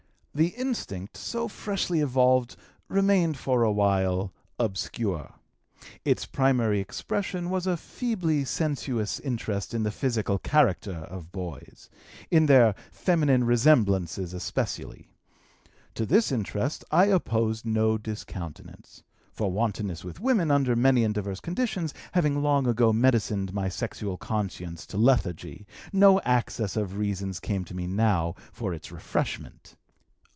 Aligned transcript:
The 0.33 0.55
instinct 0.55 1.17
so 1.17 1.49
freshly 1.49 1.99
evolved 1.99 2.55
remained 2.87 3.35
for 3.37 3.63
a 3.63 3.71
while 3.73 4.31
obscure. 4.57 5.33
Its 6.05 6.25
primary 6.25 6.79
expression 6.79 7.49
was 7.49 7.67
a 7.67 7.75
feebly 7.75 8.45
sensuous 8.45 9.19
interest 9.19 9.73
in 9.73 9.83
the 9.83 9.91
physical 9.91 10.39
character 10.39 10.93
of 11.09 11.33
boys 11.33 11.89
in 12.31 12.45
their 12.45 12.75
feminine 12.93 13.43
resemblances 13.43 14.33
especially. 14.33 15.09
To 15.95 16.05
this 16.05 16.31
interest 16.31 16.85
I 16.91 17.07
opposed 17.07 17.65
no 17.65 17.97
discountenance; 17.97 19.03
for 19.33 19.51
wantonness 19.51 20.05
with 20.05 20.21
women 20.21 20.49
under 20.49 20.77
many 20.77 21.03
and 21.03 21.13
diverse 21.13 21.41
conditions 21.41 21.93
having 22.13 22.41
long 22.41 22.67
ago 22.67 22.93
medicined 22.93 23.51
my 23.53 23.67
sexual 23.67 24.15
conscience 24.15 24.85
to 24.87 24.97
lethargy, 24.97 25.67
no 25.91 26.21
access 26.21 26.77
of 26.77 26.97
reasons 26.97 27.41
came 27.41 27.65
to 27.65 27.75
me 27.75 27.85
now 27.85 28.35
for 28.53 28.73
its 28.73 28.93
refreshment. 28.93 29.75